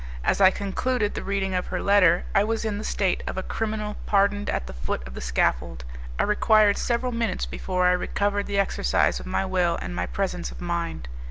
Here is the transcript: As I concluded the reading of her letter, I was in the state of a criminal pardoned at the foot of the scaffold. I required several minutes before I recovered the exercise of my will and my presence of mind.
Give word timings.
As 0.23 0.41
I 0.41 0.49
concluded 0.49 1.13
the 1.13 1.23
reading 1.23 1.53
of 1.53 1.67
her 1.67 1.79
letter, 1.79 2.25
I 2.33 2.43
was 2.43 2.65
in 2.65 2.79
the 2.79 2.83
state 2.83 3.21
of 3.27 3.37
a 3.37 3.43
criminal 3.43 3.97
pardoned 4.07 4.49
at 4.49 4.65
the 4.65 4.73
foot 4.73 5.07
of 5.07 5.13
the 5.13 5.21
scaffold. 5.21 5.85
I 6.17 6.23
required 6.23 6.79
several 6.79 7.11
minutes 7.11 7.45
before 7.45 7.85
I 7.85 7.91
recovered 7.91 8.47
the 8.47 8.57
exercise 8.57 9.19
of 9.19 9.27
my 9.27 9.45
will 9.45 9.77
and 9.79 9.95
my 9.95 10.07
presence 10.07 10.49
of 10.49 10.59
mind. 10.59 11.07